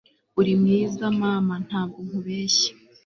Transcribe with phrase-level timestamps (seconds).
[0.39, 2.71] uri mwiza, mama, ntabwo nkubeshya